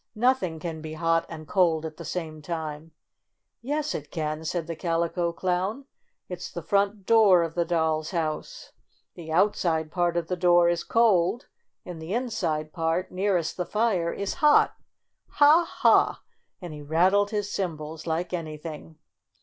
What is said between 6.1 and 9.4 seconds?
"It's the front door of the doll's house. The